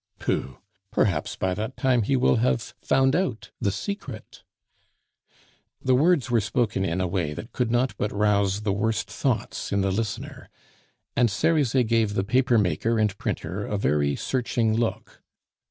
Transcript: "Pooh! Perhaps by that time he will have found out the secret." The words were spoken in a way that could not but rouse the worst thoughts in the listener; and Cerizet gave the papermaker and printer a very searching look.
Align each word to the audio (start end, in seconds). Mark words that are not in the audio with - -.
"Pooh! 0.17 0.57
Perhaps 0.89 1.35
by 1.35 1.53
that 1.53 1.77
time 1.77 2.01
he 2.01 2.15
will 2.15 2.37
have 2.37 2.73
found 2.81 3.15
out 3.15 3.51
the 3.61 3.71
secret." 3.71 4.41
The 5.79 5.93
words 5.93 6.31
were 6.31 6.41
spoken 6.41 6.83
in 6.83 6.99
a 6.99 7.05
way 7.07 7.35
that 7.35 7.51
could 7.51 7.69
not 7.69 7.95
but 7.99 8.11
rouse 8.11 8.61
the 8.61 8.73
worst 8.73 9.11
thoughts 9.11 9.71
in 9.71 9.81
the 9.81 9.91
listener; 9.91 10.49
and 11.15 11.29
Cerizet 11.29 11.85
gave 11.85 12.15
the 12.15 12.23
papermaker 12.23 12.99
and 12.99 13.15
printer 13.19 13.63
a 13.67 13.77
very 13.77 14.15
searching 14.15 14.75
look. 14.75 15.21